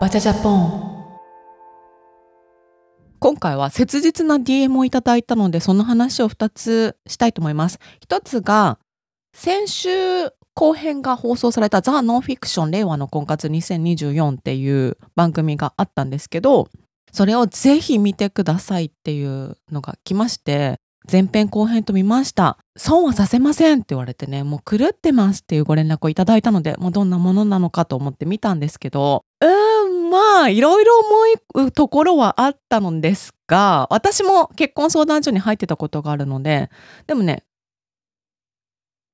[0.00, 0.90] バチャジャポン
[3.18, 7.78] 今回は切実な DM をいただいたのでその話を2つしたいと思います
[8.08, 8.78] 1つが
[9.34, 9.90] 先週
[10.54, 16.70] 後編が放送されたザ・ノンフィクション令和の婚活2024っていう番組があったんですけど
[17.12, 20.80] それをぜひ見てくださいっていうのが来まして
[21.10, 22.58] 前編後編と見ました。
[22.76, 29.50] 損はさせませんって言われてね、もう狂ってますっていうご連絡をいただいたので、もうどんなものなのかと思って見たんですけど、うーん、
[30.10, 30.98] まあ、いろいろ
[31.54, 36.70] 思うところはあったのですが、私も結婚相談所に入ってたことがあるので、
[37.06, 37.44] でもね、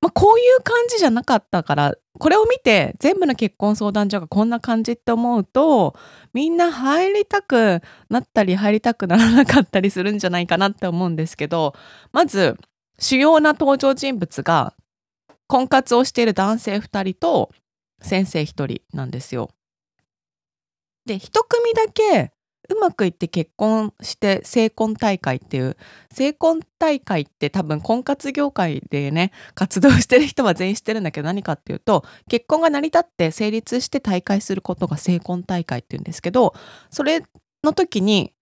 [0.01, 5.95] まあ、こういう感じじゃなかったからこれを見て全部の結婚相談所がこんな感じって思うと
[6.33, 11.73] みんな入りたくなったり入りたくならなかったりするんじゃないかなって思うんですけど
[12.11, 12.57] まず
[12.99, 14.75] 主要な登場人物が
[15.47, 17.51] 婚活をしている男性2人と
[18.01, 19.49] 先生1人なんですよ。
[21.07, 22.31] で1組だけ
[22.69, 25.77] うまくいって結婚して成婚大会っていう
[26.11, 36.53] 成婚大会って多分婚活業界でね活動してる人は全員知ってるんだけど何かっていうと結婚が成り立って成立して大会することが成婚大会っていうんですけど
[36.89, 37.23] それ
[37.63, 38.33] の時に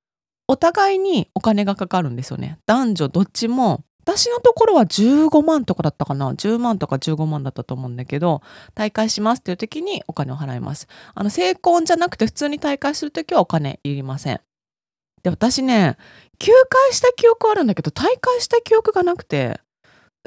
[0.47, 2.59] お互いにお金がかかるんですよね。
[2.67, 6.31] 男女どっちも私のところは15万とかだったかな。
[6.31, 8.43] 10万とか15万だったと思うんだけど
[8.75, 10.87] 大会しますっていう時にお金を払います。
[11.15, 14.39] あの成婚じゃなくて普通に大会する時はお金いりません。
[15.23, 15.97] で私ね
[16.37, 19.59] 休会した記憶あるんだけど大会した記憶がなくて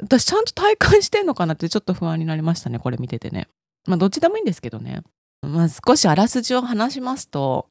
[0.01, 3.47] 私ちゃんと大会してんのかなってちょっと不安になりましたねこれ見ててね。
[3.87, 5.03] まあどっちでもいいんですけどね。
[5.41, 7.69] まあ少しあらすじを話しますと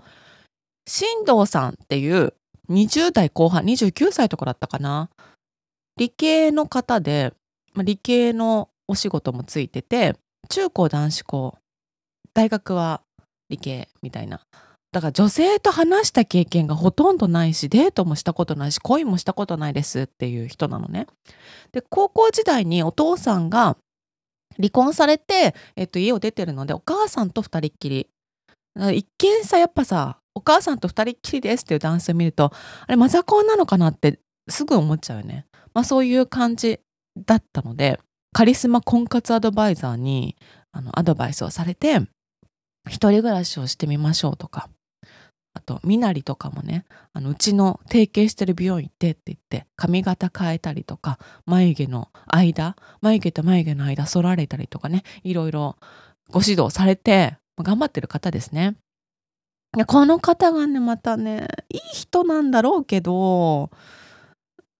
[0.86, 2.33] 新藤さんっていう
[2.70, 5.11] 20代後半29歳とかだったかな。
[5.98, 7.34] 理系の方で、
[7.74, 10.14] ま、理系のお仕事もついてて
[10.48, 11.58] 中高男子校
[12.32, 13.02] 大学は
[13.50, 14.40] 理系みたいな
[14.92, 21.06] だから女性と話した経験がほとんどないしデートもしたことないし恋もしたことないですっていう人なのね。
[21.73, 23.77] で高校時代にお父さんが
[24.56, 28.06] 離婚されて、えっと、家を出てるのでお母さんと2人っきり
[28.94, 32.50] 一見さやっぱさお母さんと2人っきりですっていう男性を見ると
[32.86, 35.48] あれマザコンなのかなってすぐ思っちゃうよね。
[35.74, 36.80] まあ、そういう感じ
[37.17, 38.01] だったので
[38.33, 40.36] カリスマ婚活アドバイザーに
[40.73, 42.01] あのアドバイスをされて
[42.89, 44.68] 一人暮らしをしてみましょうとか
[45.55, 55.77] あと身なりとかもねあのうちの提携してる美容院行ってって言って髪型変えたりとか眉毛の間眉毛と眉毛の間剃られたりとかねいろいろ
[56.30, 58.77] ご指導されて頑張ってる方ですね。
[59.86, 63.70] この方がねまたねいい人なんだろうけど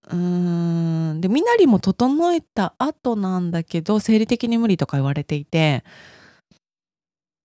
[0.09, 1.21] うーん。
[1.21, 5.85] で身なりも整えた後なんだけど生理的に無理とか言われていて。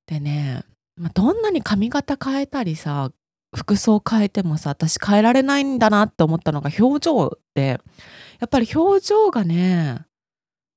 [0.08, 0.64] でね、
[0.98, 3.12] まあ、どんなに髪型変えたりさ
[3.56, 7.80] 服装変えてもさ私変えられないんだなって思ったのが表情で。
[8.40, 10.06] やっぱり表情がね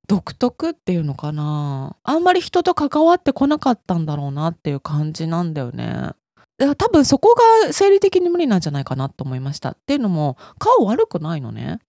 [0.07, 1.97] 独特っていうのかな。
[2.03, 6.11] あんまり人と関わってこなかったんだろうなっていう感じなんだよね。
[6.57, 9.71] 多分そこが生理的に無理なんじゃないかなと思いました。
[9.71, 11.79] っていうのも顔悪くないのね。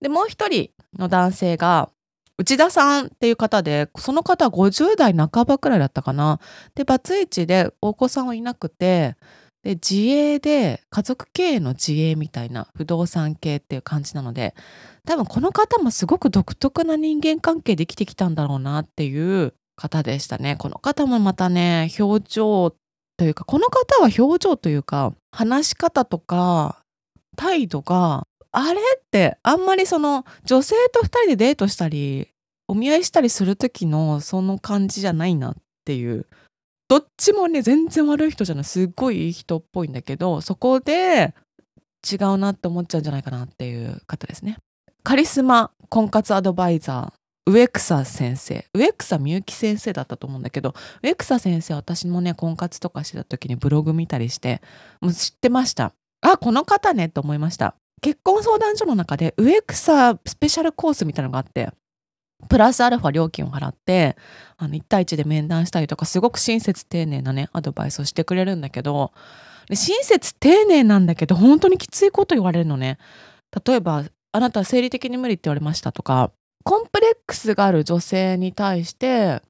[0.00, 1.90] でもう一人の男性が
[2.38, 6.40] 内田さんっていう方でその方は50代半ばくらいだったかな。
[6.74, 9.16] でバツイチでお子さんはいなくて
[9.62, 14.54] で自営で家族経営の自営みたいな不動産系っていう感じなので
[15.06, 20.56] 多分この方もすごく独特な人間関係で生きてきたんだろうなっていう方でしたね。
[20.56, 22.74] この方もまたね表情
[23.16, 26.82] というかこの方は表情というか話し方とか
[27.36, 32.28] 態度があれってあんまりその女性と2人でデートしたり
[32.68, 36.26] お見合いしたりする時のその感じじゃないなっていう
[36.88, 41.34] どっちもね全然悪い人じゃないすっごいいい人っぽいんだけどそこで
[42.10, 44.58] 違うなって思っちゃうんじゃないかなっていう方ですね。
[45.04, 48.64] カリスマ婚活アドバイザー植草先生。
[48.72, 54.62] 植草みゆき先生だったと思うんだけど植草先生私もね婚活とかしてた時にブログ見たりして
[55.00, 55.92] もう知ってました。
[56.20, 57.74] あこの方ねと思いました。
[58.00, 61.70] 結婚相談所の中で植草スペシャルコースみたいなのがあって
[62.48, 64.16] プラスアルファ料金を払って
[64.56, 69.12] あの1対1で面談したりとかすごく親切丁寧なねアドバイスをしてくれるんだけど
[69.72, 72.98] 親切丁寧なんだけど本当にきついこと言われるのね。
[73.64, 76.32] 例えばあなたは生理的に無理って言われましたとか
[76.64, 79.42] コンプレックスがある女性に対して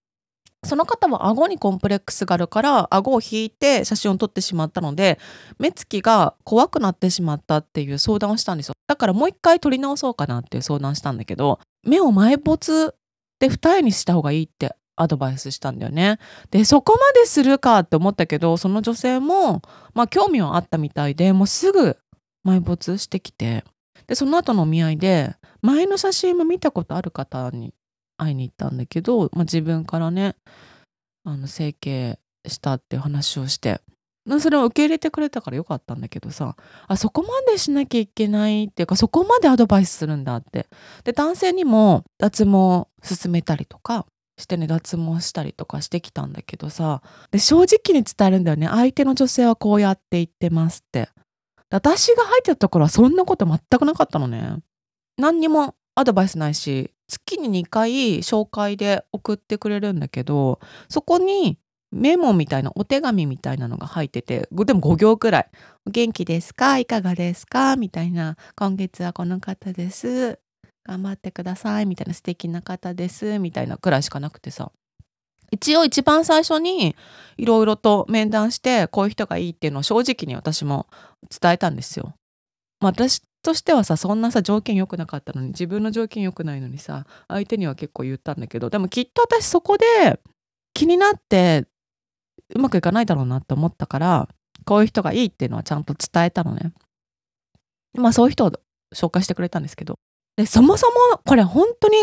[0.65, 5.19] その方は顎にコンプレックスがあるから顎を引いて写真を撮ってしまったので
[5.59, 12.95] 目つきが怖くなってしまったっていう相談をしたんですよだからもう一回撮り直そうかなっていう相談したんだけど目を埋没
[13.41, 16.19] で二重にした方がいいってアドバイスしたんだよね。
[16.51, 19.63] でそこまでするかって思ったけどその女性も
[19.95, 21.97] まあ興味はあったみたいでもうすぐ
[22.47, 23.65] 埋没してきて
[24.07, 27.73] でその後のお見合いで前の写真も見たことある方に
[28.17, 30.37] 会いに行ったんだけど、まあ、自分からね
[31.25, 33.81] あの整形したっていう話をして。
[34.39, 36.55] それを受け入れてくれたからよかったんだけどさ
[36.87, 40.69] あそこまでしなきゃいけないっていうかそこまでアドバイスするんだって。
[41.03, 44.07] で男性にも脱毛進めたりとか
[44.39, 48.69] してね脱毛したりとかしてきたんだけどさで正直に伝えるんだよね。
[48.69, 51.09] 相手の女性はこうやって言ってますって。
[51.71, 54.59] 私が入ってたところはそんなこと全くなかったのね。
[55.17, 61.59] 何にもアドバイスないし月に2回紹介で送ってくれるんだけどそこに
[61.91, 65.51] メモみたいなお手紙みたいなのが入っててでも5行くらい
[65.87, 66.79] 「元気ですか？
[66.79, 70.39] いかがですか?」みたいな「今月はこの方です。
[70.85, 74.73] 頑張ってください」みたいな「素敵な方です」みたいなくらいしかなくてさ。
[75.51, 76.97] 一応一番最初に
[77.37, 80.87] いろいろと面談してこういう人がいいっていうのを正直に私も
[81.29, 82.15] 伝えたんですよ。
[82.83, 90.21] まあ、私としてはさそんなさ条件良くなかったのに自分の条件良くないのにさ相手には結構言ったんだけどでもきっと私そこで
[90.75, 91.65] 気になって
[92.55, 94.29] うまくいかないだろうなって思ったから
[94.65, 96.73] こういう人がいいっていうのはちゃんと伝えたのね。
[97.95, 98.53] まあそういう人を
[98.95, 99.99] 紹介してくれたんですけど
[100.37, 101.97] でそもそもこれ本当に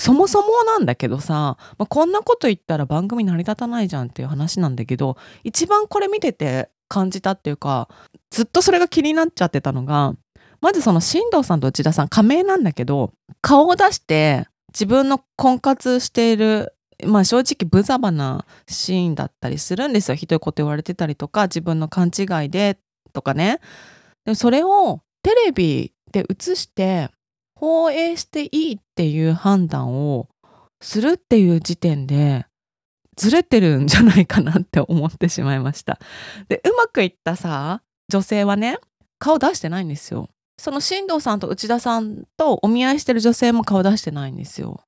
[0.00, 7.88] そもそもなんだけどさ、まあ、こんなこと言ったら番組成り立たないじゃんっていう話なんだけど一番これ見てて感じたっていうか
[8.30, 10.14] ずっとそれが気になっちゃってたのが
[10.64, 13.12] まずその進藤さんと内田さん仮名なんだけど
[13.42, 16.72] 顔を出して自分の婚活している
[17.04, 22.78] まあ正直無様なシーンだったりするんですよひどいこと言われてたりとか自分の勘違いで
[23.12, 23.60] とかね
[24.24, 27.10] でもそれをテレビで映して
[27.56, 30.28] 放映していいっていう判断を
[30.80, 32.46] するっていう時点で
[33.18, 36.00] ずれてるんじゃないかなって思ってしまいました。
[36.48, 38.78] でうまくいったさ女性はね
[39.18, 40.30] 顔出してないんですよ。
[40.58, 44.80] その進藤さんと内田さんとお見合いしてる女性も顔出してないんですよ。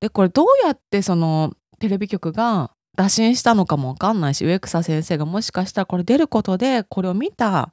[0.00, 7.70] でこれどうやってそのテレビ局が打診したのかもわかんないし植草先生がもしかしたらこれ出ることでこれを見た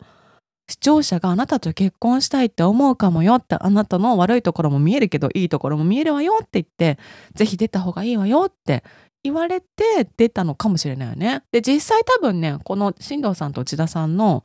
[0.69, 6.99] 視聴者があなたと結婚したいって思うかもよってあなたの悪いところも見えるけどいいところも見えるわよって言って
[7.35, 8.83] ぜひ出た方がいいわよって
[9.23, 9.67] 言われて
[10.17, 11.43] 出たのかもしれないよね。
[11.51, 14.43] で実際多分ねこの進藤さんと内田さんの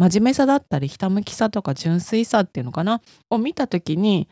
[0.00, 3.02] 真面目さだったりひたむきさとか純粋さっていうのかな？
[3.28, 4.28] を見た時に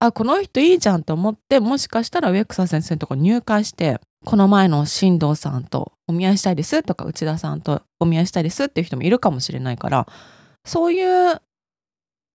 [0.00, 10.08] あこの人いいじゃんと思ってもしかしたら植草先生のとこ入会してこの前の進藤さんとお見合いしたいですとか内田さんとお見合いしたいですっていう人もいるかもしれないから
[10.64, 11.40] そういう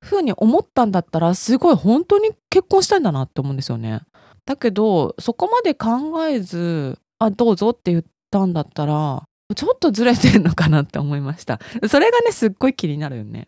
[0.02, 4.00] ふうに思ったんだったらすごい本当に結婚したいんだなって思うんですよね。
[4.46, 9.24] だけどそこまで考えずあどうぞって言ったんだったら
[9.56, 11.60] ちょっとずれてんのかなって思いました。
[11.88, 13.48] それがねすっごい気になるよね。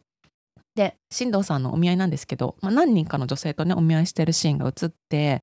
[0.76, 5.40] で進藤さんのお見合いなんですけど、まあ、何人かの女性とねお見合いしてるシーンが映って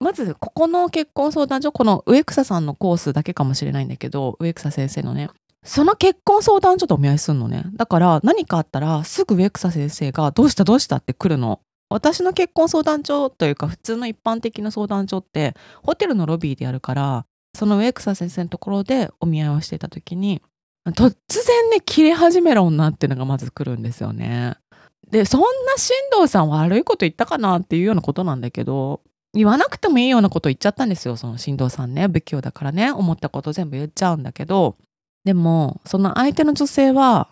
[0.00, 5.30] まずここの結婚相談所この植草さんのコースだけかもしれないんだけど植草先生のね
[5.64, 7.64] その結婚相談所とお見合いするのね。
[7.76, 11.60] だから何かあったらすぐ植草先生がどうしたどうしたって来るの。
[11.88, 20.42] 私の結婚相談所というか普通の一般的な相談所ってホテルのロビーでやるからその植草先生のところでお見合いをしていた時に
[20.86, 24.56] 突然ね切れ始める女っていうのがまず来るんですよね。
[25.10, 29.02] でそんな進藤さん悪いこと言ったかなっていうようなことなんだけど
[29.34, 34.76] 言わなくてもいいようなこと言っちゃったんですよその進藤さんね不器用だからね思ったこと全部言っちゃうんだけど
[35.24, 37.28] でもその相手の女性は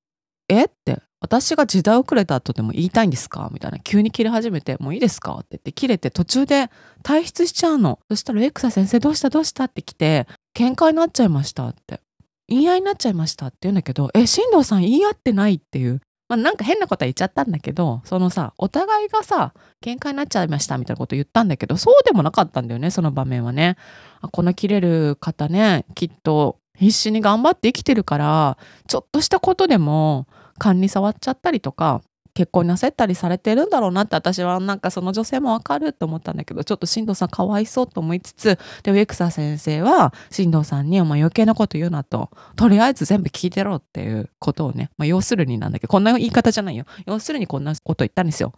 [0.48, 0.64] 「え？
[0.64, 6.70] っ?」て「私が時代遅れた後でも言いたいんですか?」みたいな急に切れ始めて「もういいですか?」って言って切れて途中で
[7.02, 9.30] 退出しちゃうのそしたら「エクサ先生どうした？
[9.30, 12.00] どうした?」って来て「喧嘩になっちゃいました」って
[12.48, 19.52] 言い合いになっちゃいましたって言うんだけど「え進藤さん言い合ってない」っていうまあ、なんか変なことは言っちゃったんだけどそのさお互いがさ
[19.84, 23.76] 喧嘩になっちゃいましたみたいなこと言ったんだけどそうでもなかったんだよねその場面はね
[24.22, 30.26] あこの切れる方ねきっと必死に頑張って生きてるからちょっとしたことでも
[30.62, 32.02] 勘に触っちゃったりとか
[32.34, 46.84] 結婚なさったりされてるんだろうなって私はなんかその女性もわかるって思ったんだけどちょっと進藤さんかわいそうと思いつつで植草先生は進藤さんに「お前余計なこと言うな」ととりあえず全部聞いてろっていうことをね、まあ、要するになんだけどこんな言い方じゃないよ。
[47.06, 48.54] 要するにこんなこと言ったんですよ、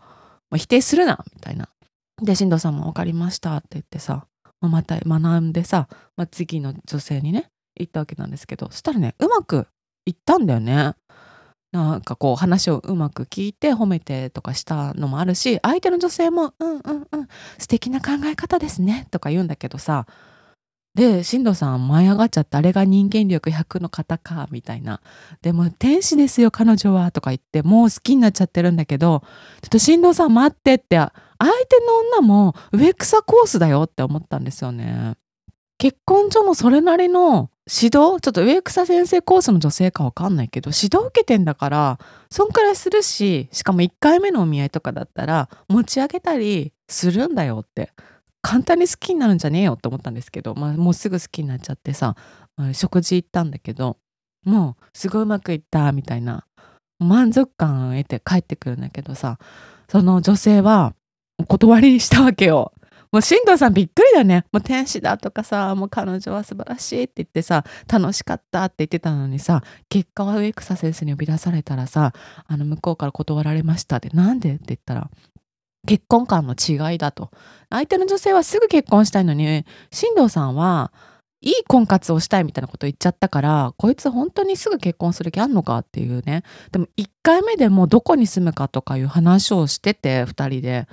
[0.51, 1.69] まあ、否定するなみたいな。
[2.23, 4.27] で進藤さんも「分かりました」って言ってさ、
[4.61, 9.67] まあ、また学んでさ、まあ、次の女性にね行ったわけなんですけどそしたらねうまく
[10.07, 10.93] いったんだよね。
[11.75, 17.29] なんかこう話をうまく聞いて褒めてとかしたのもあるし相手の女性も「うんうんうん
[17.59, 20.07] 素敵な考え方ですね」とか言うんだけどさ
[20.95, 25.01] で、進藤さん舞い上がっちゃって、あれが人間力100の方か、みたいな。
[25.43, 29.25] でも、天使ですよ、彼女は、とか言って、もう好きになっちゃってるんだけど、
[29.61, 31.81] ちょっと進藤さん待ってって、相手
[32.13, 35.15] の女も植草コースだよって思ったんですよね。
[35.79, 37.91] 結婚所のそれなりの指導？
[37.91, 41.99] ちょっと植草先生コースの女性かわかんないけど指導受けてんだから
[42.31, 47.91] そんくらいするししかも1回目のお見合いとかだったら持ち上げたりするんだよって
[48.43, 52.15] 簡単に好きになるんじゃねえよって思ったんですけど、まあ、もうすぐ好きになっちゃってさ、
[52.75, 53.97] 食事行ったんだけど
[54.45, 56.45] もうすごいうまくいったみたいな
[56.99, 59.39] 満足感を得て帰ってくるんだけどさ
[59.89, 60.95] その女性は
[61.39, 62.73] お断りしたわけよ。
[63.15, 64.45] もう進藤さんびっくりだね。
[64.51, 72.13] もう天使だとかさ、もう彼女は素晴らしいって言ってさ、楽しかったって言ってたのにさ、結果は植草先生に呼び出されたらさ、
[72.49, 75.09] あの向こうから断られましたって、なんでって言ったら、
[75.87, 77.31] 結婚観の違いだと。
[77.71, 80.93] 相手の女性はすぐ結婚したいのに、進藤さんは
[81.41, 86.43] いい婚活をしたいみたいなこと言っちゃったから、こいつ本当にすぐ結婚する気あんのかっていうね。
[86.73, 90.89] でも1回目でもうどこに住むかとかいう話をしてて、2人で。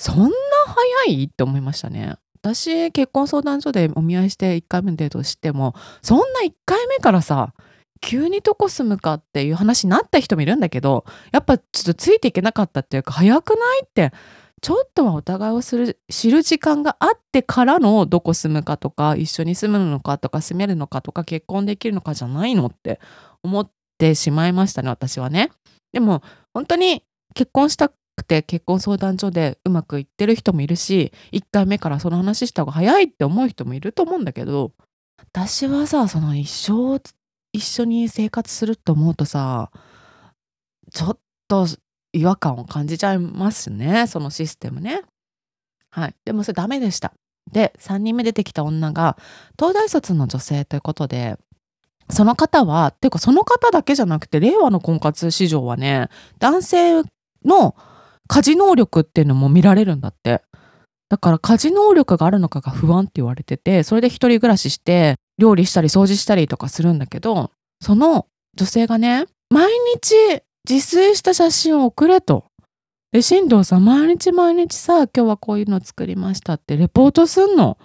[0.00, 0.30] そんな
[0.70, 2.16] 早いって思いましたね。
[2.42, 7.52] 私結婚相談所でお見合いして1回目のデートしてもそんな1回目からさ
[8.00, 14.12] 急にどこ住むかっていう話になった人もいるんだけどやっぱちょっとついていけなかったっていうか早くないって
[14.62, 23.00] ちょっとはお互いをする知る時間があってからのどこ住むかとか一緒に住むのかとか住めるのかとか結婚できるのかじゃないのって
[23.42, 25.50] 思ってしまいましたね私はね。
[25.92, 26.22] でも
[26.54, 34.72] 本当に結婚したくて結婚相談所でうまくいってる人もいるし1回目からその話した方が早いって思う人もいると思うんだけど
[35.18, 37.00] 私はさその一生
[37.52, 39.70] 一緒に生活すると思うとさ
[40.92, 41.66] ちょっと
[42.12, 45.02] 違和感を感じちゃいますねそのシステムね。
[45.90, 47.12] はいでもそれダメでした。
[47.50, 49.16] で3人目出てきた女が
[49.58, 51.36] 東大卒の女性ということで
[52.08, 56.08] その方はっていうかその方だけじゃなくて令和の婚活市場はね
[56.38, 57.02] 男性
[57.44, 57.74] の
[58.30, 60.42] 家事能力っていうのも見られるんだって。
[61.08, 67.50] だから家事能力があるのかが不安って言われてて、それで一人暮らしして、料理したり掃除したりとかするんだけど、
[67.82, 70.14] その女性がね、毎日
[70.68, 72.44] 自炊した写真を送れと。
[73.10, 77.78] で、進藤さん、毎日毎日さ、今日はこういうの作りましたってレポートすんの。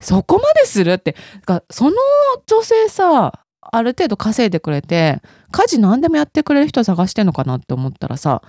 [0.00, 1.16] そこまでするって。
[1.70, 1.96] その
[2.46, 5.20] 女性さ、ある程度稼いでくれて、
[5.50, 8.42] 家事何でもやってくれる人探してんのかなって思ったらさ、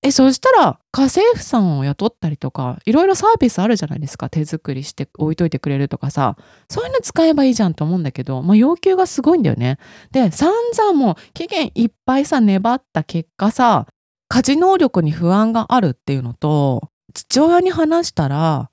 [0.00, 4.30] え、そしたら、家政婦さんを雇ったりとか、いろいろサービスあるじゃないですか。
[4.30, 6.36] 手作りして置いといてくれるとかさ。
[6.70, 9.78] そういうの使えばいいじゃんと思うんだけど、まあ、要求がすごいんだよね。
[10.12, 13.86] で、散々もう期限いっぱいさ、粘った結果さ、
[14.28, 18.70] 家事能力に不安があるっていうのと、父親に話したら、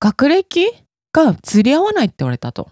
[0.00, 0.66] 学歴
[1.12, 2.70] が釣り合わないって言われたと。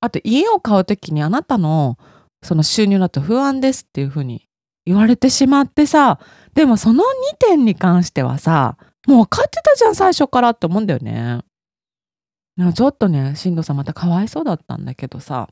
[0.00, 1.98] あと、家を買うときにあなたの
[2.44, 4.46] その収入だと不安ですっていうふうに
[4.86, 6.20] 言われてしまってさ、
[6.54, 11.40] でもその2点に関してはさ、もう分かってたじゃん、最初からって思うんだよね。
[12.74, 15.48] ちょっとね、進藤さんまたかわいそうだったんだけどさ。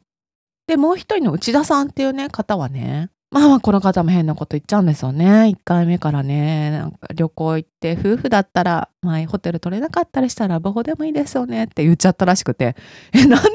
[0.69, 5.55] で、もう一人の内田さんっていうね、方はね、まあまあこの方も変なこと言っちゃうんですよね。
[5.57, 12.77] 1回目からね、なんか旅行行って夫婦だったら、まあホテル取れなかったりしたらラブホでもいいですよねって言っちゃったらしくて、
[13.15, 13.55] え、なんでそんな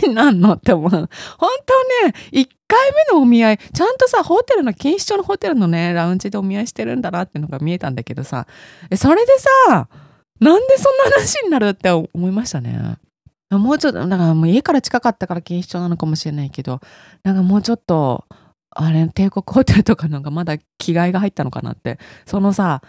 [0.00, 0.90] 話になんのって思う。
[0.90, 1.08] 本
[2.00, 8.46] 当ね、1回目のお見合い、ちゃんとさ、ホテルの、錦糸町のホテルのね、ラウンジでお見合いしてるんだなっていうのが見えたんだけどさ、
[8.88, 9.32] え、それで
[9.66, 9.88] さ、
[10.40, 12.96] なんでそんな話になるって思いましたね。
[13.50, 16.80] もうちょっと、だからもう家から近かったから錦糸町なのかもしれないけど、
[17.24, 18.24] なんかもうちょっと、
[18.78, 21.98] あれ帝国ホテルとかなんかまだ着替えが入ったのかなって。
[22.26, 22.82] そのさ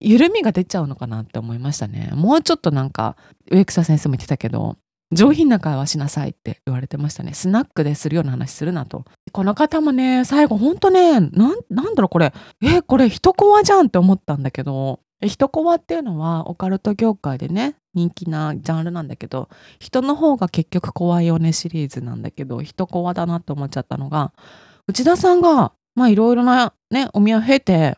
[0.00, 2.10] 緩みが出ちゃうのかなって思いましたね。
[2.14, 3.16] もうちょっとなんか
[3.50, 4.76] 植草先生も言ってたけど
[5.12, 7.34] 上品な会話しなさいって言われてましたね。
[7.34, 9.04] スナックでするような話するなと。
[9.32, 11.30] この方もね最後ほんとねなん
[11.68, 12.32] だろうこれ。
[12.62, 24.32] えこれ人コアじゃんって思ったんだけど人コアっていうのはオカルト業界でね人気なジャンルなんだけど人の方が結局怖いよねシリーズなんだけど人コアだなって思っちゃったのが
[24.86, 27.96] 内田さんが、まあいろいろなね、お見合いを経て、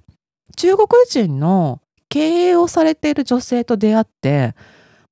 [0.57, 4.55] 中国人の経営をされている女性と出会って、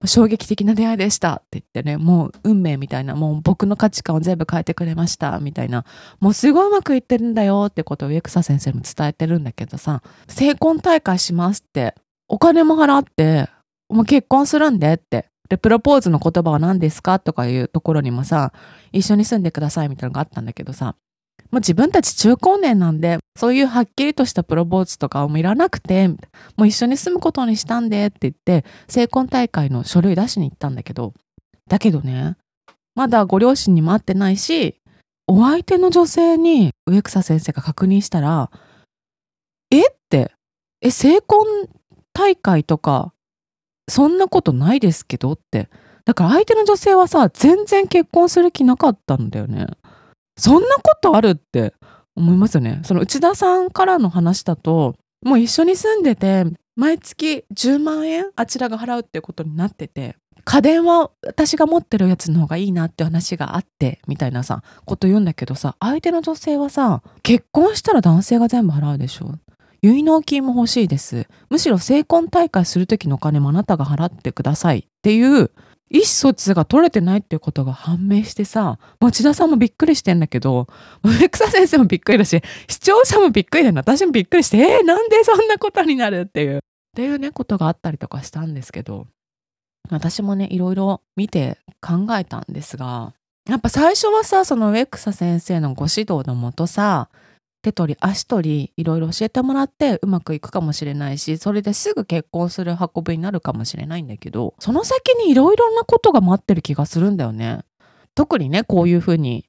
[0.07, 5.85] 衝撃的な出会いでしたって言ってね、もう運命みたいな、もう僕の価値観を全部変えてくれましたみたいな、
[6.21, 11.95] もうすごいうまくいってるんだよってことを植草先生も伝えてるんだけどさ、成婚大会しますって、
[12.29, 13.50] お金も払って、
[13.91, 18.53] もう結婚するんでって、で、プロポーズの言葉は何ですかとかいうところにもさ、
[18.93, 20.95] 一緒に住んでくださいみたいなのがあったんだけどさ、
[21.50, 26.16] もう自分たち中高年なんで、そういうはっきりとしたプロポーズとかもいらなくて、も
[26.61, 31.14] う一緒に住むことにしたんでって言って、成婚大会の書類出しに行ったんだけど、
[31.71, 32.37] だけどね
[32.95, 34.75] まだご両親にも会ってないし
[35.26, 38.50] お相手の女性に植草先生が確認したら
[39.71, 40.33] 「えっ?」て
[40.83, 41.47] 「え成婚
[42.12, 43.14] 大会とか
[43.88, 45.71] そんなことないですけど」って
[46.04, 49.69] だから相手の女性はさ全然結婚する気なかったんだよね。
[50.40, 51.75] そんなことあるって
[52.16, 52.80] 思いますよね。
[52.85, 56.44] その内田さんからの話だともう一緒に住んでて
[56.76, 69.35] 毎月10万円あちらが払うっていうことになってて家電は私が持ってるやつの方がいいなって話があってみたいなさこと言うんだけどさ相手の女性はさ結婚したら男性が全部払うでしょ
[69.82, 75.50] 結納金も欲しいですむしろ成婚大会する時のお金もあなたが払ってくださいっていう
[75.90, 80.68] 意思疎通が取れてないっていうことが判明してさ町田さんもびっくりしてんだけど
[81.02, 86.59] 植草先生もびっくりだし視聴者もびっくりだよ私もびっくりしてえー、なんでそんなことになるっていう。
[86.59, 86.61] っ
[86.92, 89.06] ていうねことがあったりとかしたんですけど
[89.90, 93.14] 私もねいろいろ見て考えたんですが
[93.49, 97.09] やっぱ最初はさその植草先生のご指導のもとさ
[97.62, 107.61] 手取り足取りいろいろ教えてもらってうまくいくかもしれないしそれですぐ結婚する運びになるかもしれないんだけどその先にいろいろなことが待ってる気がするんだよね。
[108.14, 109.45] 特にねこういうふうに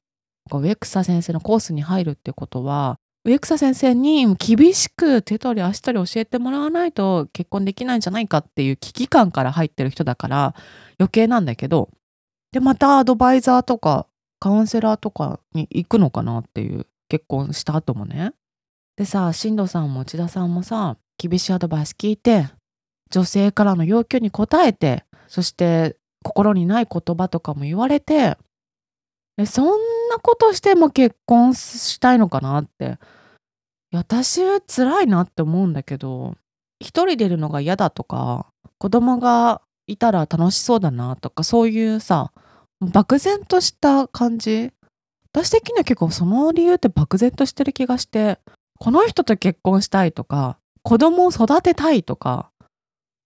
[0.50, 10.54] 植草先生のコースに入るってことは植草先生に厳しく手取り足取り教えてもらわないと結婚できないんじゃないかっていう危機感から入ってる人だから
[10.98, 11.88] 余計なんだけど
[12.50, 14.06] でまたアドバイザーとか
[14.40, 18.32] カウンセラーとかに行くのかなっていう結婚した後もね。
[18.96, 22.48] でさ進藤さんも内田さんもさ厳しいアドバイス聞いて
[23.10, 28.38] 女性からの要求に応えてそして心にない言葉とかも言われて
[29.36, 29.66] えそん
[30.08, 32.98] なことしても結婚したいのかなって
[33.92, 36.34] 私辛いなって思うんだけど
[36.80, 38.46] 一人でいるのが嫌だとか
[38.78, 42.32] 子供がいたら楽しそうだなとかそういうさ
[42.80, 44.72] 漠然とした感じ
[45.34, 48.38] 私的には結構その理由って漠然としてる気がして
[48.78, 52.50] この人と結婚したいとか子供を育てたいとか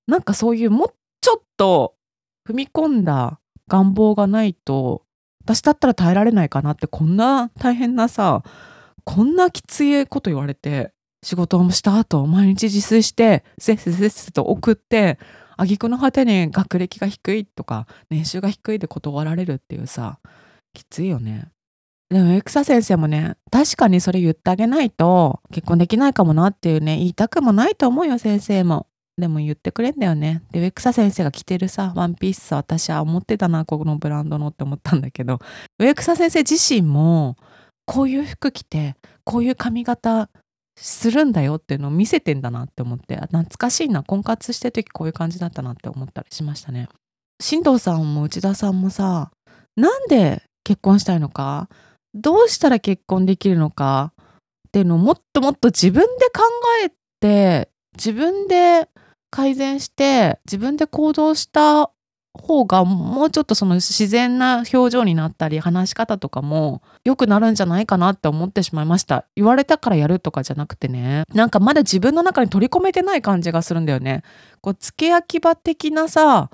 [0.07, 1.95] なんかそういうもうちょっと
[2.49, 5.03] 踏み込んだ願望がないと
[5.45, 8.43] 私だったら耐えられないかなってこんな大変なさ
[9.05, 10.93] こんなきついこと言われて
[11.23, 15.19] 仕事もした後毎日自炊してせっせっせっせと送って
[15.57, 20.19] 挙句の果てに学歴が低いとか年収が低いで断られるっていうさ
[20.75, 21.49] きついよね。
[22.09, 28.87] でも、エクサ先生もね、確かにそれ言ってあげないと結婚できないかもなっていうね、言いたくもないと思うよ、先生も。
[29.19, 30.43] でも言ってくれんだよね。
[30.53, 35.41] で、ウェクサ先生が着てるさ、ワンピースさ、私は思ってたな、このブランドのって思ったんだけど、
[35.79, 37.37] ウェクサ先生自身も、
[37.87, 40.29] こういう服着て、こういう髪型
[40.77, 46.89] するんだよっていうのを見せてんだなって思って、懐かしいな、婚活してる時こういう感じだったなって思ったりしましたね。
[47.41, 49.31] 新藤さんも内田さんもさ、
[49.77, 51.69] なんで結婚したいのか
[52.17, 54.13] どうしたら結婚できるのか
[54.69, 56.43] っていうのをもっともっと自分で考
[56.85, 58.89] えて自分で
[59.31, 61.91] 改善して自分で行動した
[62.37, 69.27] 方がもうちょっとその自然な表情になったり話し方とかも良くなるんじゃないかなって思ってしまいました。
[69.37, 71.25] 言われたからやるとかじゃなくてね。
[71.35, 74.23] なんかまだ自分の中に取り込めてない感じがするんだよね。
[74.61, 76.51] こう付け焼き場的なさ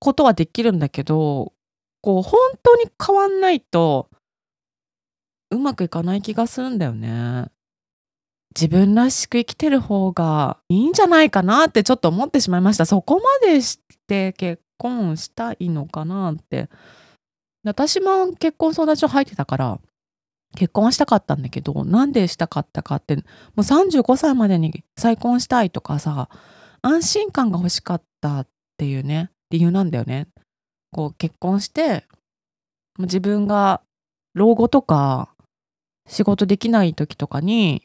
[0.00, 1.52] ことはできるんだけど
[2.00, 4.08] こう本当に変わんないと
[5.50, 7.46] うまくいかない気がするんだよね。
[8.54, 12.86] 自分らしく生きてる方がいいんじゃないかなってちょっと思ってしまいました。
[12.86, 16.68] そこまでして結婚したいのかなって。
[17.64, 19.80] 私も結婚相談所入ってたから
[20.56, 23.22] 結婚はしたかったんだけどなんでしたかったかっても
[23.56, 26.28] う35歳までに再婚したいとかさ
[26.80, 28.46] 安心感が欲しかったっ
[28.78, 30.28] ていうね理由なんだよね。
[30.92, 32.04] こう結婚して
[32.98, 33.82] 自分が
[34.34, 35.28] 老後とか
[36.08, 37.82] 仕事できない時とかに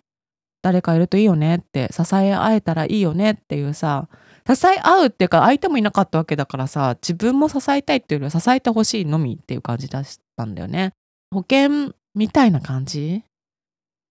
[0.62, 4.07] 誰かいるといいよねって支え合えたらいいよねっていうさ
[4.47, 10.05] 支え合うっていうか相手もいなかったわけだからさ自分も支えたいっていうよりは支えてほしいのみっていう感じだっ
[10.36, 10.93] たんだよね。
[11.31, 13.23] 保険みたいな感じ？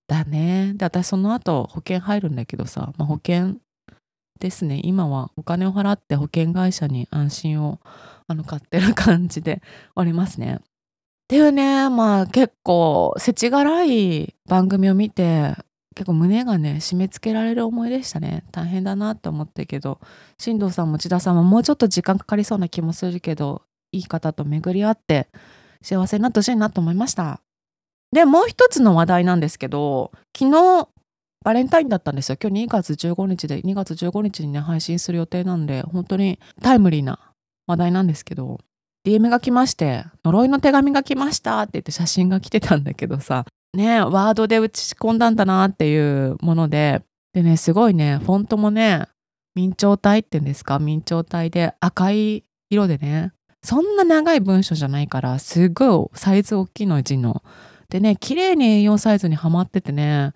[0.09, 0.73] だね。
[0.75, 3.57] で私その後保険入るんだけどさ、まあ、保険
[4.41, 4.81] ですね。
[4.83, 7.81] 今はお金を払って保険会社に安心を
[8.27, 9.63] あの買ってる感じで
[9.95, 10.61] おりますね。
[11.33, 15.55] っていうね、まあ結構世知辛い番組を見て、
[15.95, 18.45] 結構胸がね、締め付けられる思いでしたね。
[18.53, 19.99] 大変だなって思ったけど、
[20.37, 25.29] 進藤さんも千田さんももうちょっと時間かかりそうな気もするけど、いい方と巡り合って
[25.81, 27.41] 幸せになってほしいなと思いました。
[28.13, 30.89] で、もう一つの話題なんですけど、昨日、
[31.43, 32.37] バレンタインだったんですよ。
[32.39, 37.19] 今日2月15日で、2月15日にね、配信する予定なんで、本当にタイムリーな
[37.67, 38.61] 話題なんですけど、
[39.05, 49.07] DM が来まして呪いの手紙が来ましたって言って写真が来てたんだけどさねワードで打ち込んだんだなっていうものででねすごいねフォントもね
[49.55, 50.79] 明朝体って言うんですか？
[50.79, 57.43] 明朝体で赤い色でねそんな長い文章じゃないからすごいサイズ大きいの字の。
[57.89, 60.33] でね綺麗に A4 サイズにはまっててね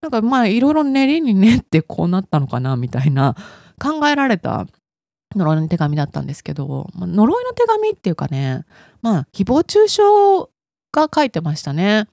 [0.00, 3.34] なんかまあいろいろ練りに練ってこうなったのかなみたいな
[3.78, 4.66] 考えられた。
[5.36, 8.64] 呪いの手紙だったんですけど、まあ、呪いの手紙っていうかね、
[9.02, 10.02] まあ、誹謗中傷
[10.92, 12.08] が書いてましたね。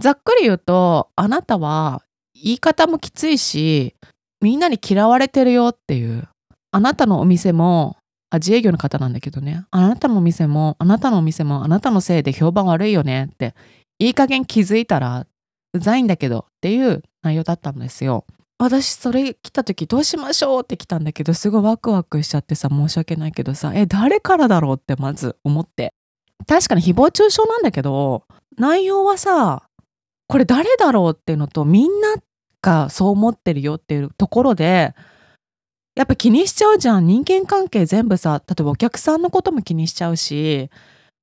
[0.00, 2.02] ざっくり言うと、あなたは
[2.34, 3.94] 言い方もきついし、
[4.40, 6.28] みんなに嫌われてるよっていう。
[6.72, 7.96] あなたのお店も、
[8.30, 13.54] あ自営業の方なんだけどね、あなたのお店も、あなたのお店も、あなたのせいで評判悪いよねって、
[13.98, 15.26] いい加減気づいたら、
[15.72, 18.26] うざいんだけどっていう内容だったんですよ。
[18.58, 20.62] 私それ来た時どうしましょう？
[20.62, 24.76] って来たんだけどすごいワクワクしちゃってさ申し訳ないけどさえ誰からだろう？
[24.76, 25.92] ってまず思って。
[26.46, 28.24] 確かに誹謗中傷なんだけど
[28.56, 29.68] 内容はさ
[30.28, 31.12] これ誰だろう？
[31.12, 32.14] っていうのとみんな
[32.62, 34.94] がそう思ってるよっていうところで
[35.96, 37.06] やっぱ気にしちゃうじゃん。
[37.06, 40.70] 人間関係全部さ例えばお客さんのことも気にしちゃうし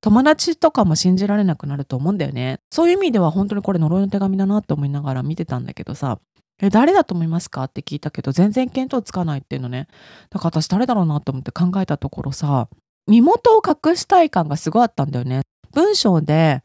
[0.00, 2.58] 友達とかも信じられなくなると思うんだよね。
[2.70, 6.18] そういう意味では本当にこれ呪いの手紙だなって思いながら見てたんだけどさ
[6.60, 7.64] え、誰だと思いますか？
[7.64, 9.88] って聞いたけど、全然見当つかないっていうのね。
[10.30, 12.68] だから私誰だろうなと思って考えたところさ、
[13.06, 15.42] 身元を隠したい感がすごいあったんだよね。
[15.72, 16.62] 文章で、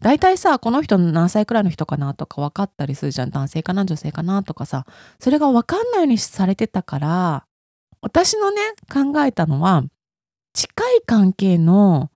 [0.00, 2.14] 大体さ、この人何歳くらいの人かな？
[2.14, 3.30] とか分かったりするじゃん。
[3.30, 3.84] 男性かな？
[3.84, 4.42] 女性かな？
[4.42, 4.84] とかさ。
[5.18, 7.44] それが分かんないようにされてたから、
[8.00, 8.60] 私のね、
[8.92, 9.82] 考えたのは、
[10.52, 12.10] 近い関係の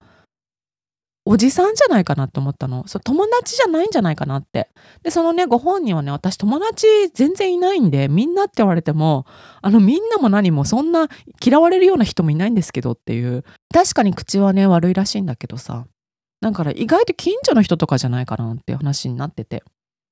[1.25, 2.87] おじさんじゃないかなと思ったの。
[2.89, 4.69] そ友達じゃないんじゃないかなって。
[5.05, 9.25] で、そのね、ご本人はね、私友達全然いないんで、みんなって言われても、
[9.61, 11.09] あの、みんなも何もそんな
[11.45, 13.45] 嫌われるような人もいないんですけどっていう。
[13.73, 15.87] 確かに口はね、悪いらしいんだけどさ。
[16.41, 19.63] だから意外と近所の人とかじゃないかなっていう話になってて。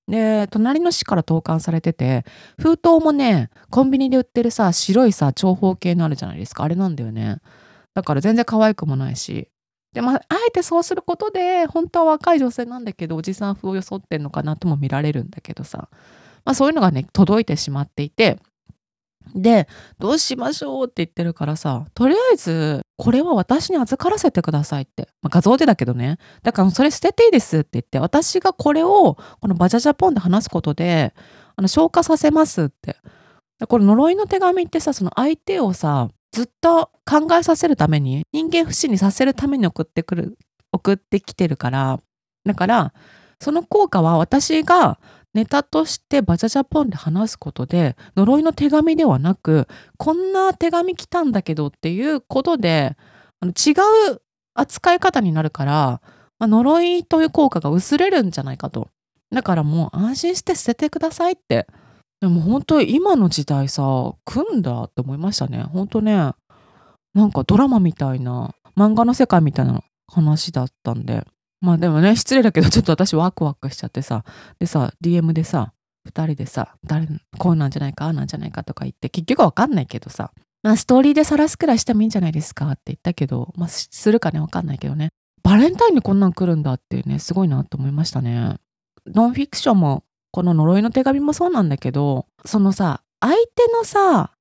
[0.06, 2.24] で、隣の市から投函されてて、
[2.56, 6.62] 封筒もね、コンビニで売ってるさ、白いさ、長方形のあるじゃないですか。
[6.62, 7.38] あれなんだよね。
[7.94, 9.48] だから全然可愛くもないし、
[9.92, 15.88] でまあ、あえてそうすることで本当は若い女性なんだけどおじさん風を装ってんのかなとも見られるんだけどさ、
[16.44, 18.38] まあ、そういうのがね届いてしまっていて。
[19.34, 19.68] で
[20.00, 26.18] どうしましょうって言ってるからさとりあえずこれは私に預からせてくださいって、まあ、画像でだけどね。
[26.42, 31.14] だからそれ捨てていいですって言って私がこれをこのバジャジャポンで話すことで
[31.54, 32.96] あの消化させますって。
[33.68, 40.38] これ呪いの手紙ってさその相手をさずっと考えさせるために人間不信にさせるために送ってくる
[40.72, 42.00] 送ってきてるから
[42.44, 42.92] だから
[43.40, 44.98] その効果は私が
[45.34, 52.96] ネタとしてバジャジャポンで話すことで呪いの手紙ではなくこんな手紙来たんだけどっていうことで
[53.40, 53.72] あの違
[54.12, 54.20] う
[54.54, 55.72] 扱い方になるから、
[56.38, 58.88] まあ、呪いという効果が薄れるんじゃないかと。
[59.32, 61.68] だからもう安心して捨ててくださいって
[62.20, 65.62] でも本当に今の時代さ、組んだって思いましたね。
[65.62, 66.32] 本当ね、
[67.14, 71.26] なんかドラマみたいな、漫画の世界みたいな話だったんで。
[71.60, 74.24] まあでもね、失礼だけど、ちょっと私ワクワクしちゃってさ、
[74.58, 75.72] でさ、DM でさ、
[76.08, 77.06] 2人でさ、誰、
[77.38, 85.10] こうなんじゃないか、なんじゃないかとか言って、結局わかんないけどさ、まあストーリーで晒すくらいしてもいいんじゃないですかって言ったけど、まあするかね、わかんないけどね。
[85.42, 88.56] バレンタインにこんなん来るんだっていうね、すごいなと思いましたね。
[89.06, 94.32] ノンフィクションもこの呪いの手紙もそうなんだけど、そのさ、相手のさ、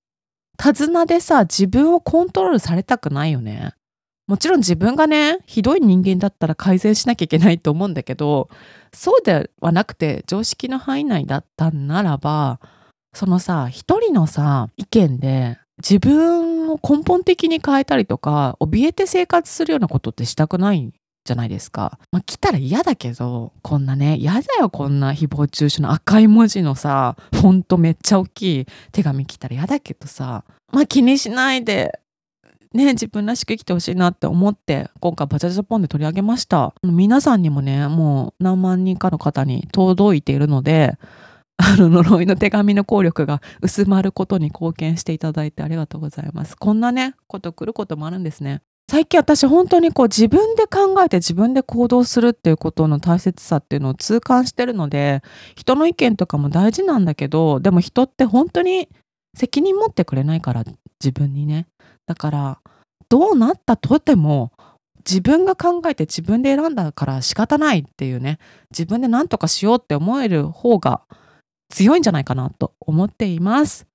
[0.58, 3.74] 手綱でさ、自分をコントロールされたくないよね。
[4.28, 8.50] もちろん自分がね、ひどい人間だったら改善しなきゃいけないと思うんだけど、
[8.94, 12.60] そうではなくて常識の範囲内だったんならば、
[13.16, 20.94] そのさ、一人のさ、意見で自分を根本的に変えたりとか、怯えて生活するようなことってしたくない
[21.24, 22.00] じゃないですか。
[22.12, 32.00] まあ、来たら嫌だけど、こんなね、嫌だよ、こんな誹謗中傷の赤い文字のさ、フォントめっちゃ大きい手紙来たら嫌だけどさ、まあ気にしないで、
[32.74, 36.74] ね、自分らしく生きてほしいなって思って、今回バチャジャポンで取り上げました。
[36.84, 40.98] 皆さんにもね、もう何万人かの方に届いているので、
[41.58, 46.56] あの呪いの手紙の効力が薄まることに貢献していただいてありがとうございます。
[46.56, 48.62] こんなね、こと来ることもあるんですね。
[48.90, 55.22] 最近私本当にこう自分で考えて自分で行動するっていうことの大切さっていうのを痛感してるので
[55.56, 58.90] 人の意見とかも大事なんだけどでも人って本当に
[59.38, 60.64] 責任持ってくれないから
[61.00, 61.68] 自分にね。
[62.08, 62.60] だから
[63.10, 64.52] どうなったとても
[65.08, 68.40] 自分が考えて自分で選んだから仕方ないっていうね。
[68.72, 71.04] 自分で何とかしようって思える方が
[71.70, 73.86] 強いんじゃないかなと思っています。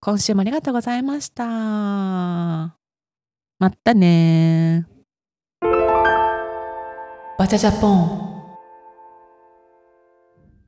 [0.00, 2.77] 今週もありがとうございました。
[3.58, 4.86] まったね
[7.38, 8.27] バチャジャポン。